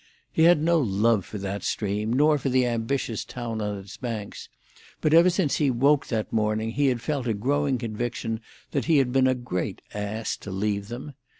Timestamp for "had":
0.45-0.63, 6.87-7.01, 8.97-9.11